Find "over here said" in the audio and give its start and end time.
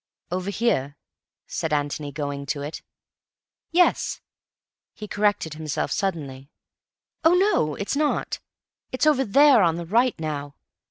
0.31-1.71